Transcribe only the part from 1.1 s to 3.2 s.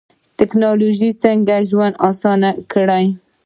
څنګه ژوند اسانه کړی؟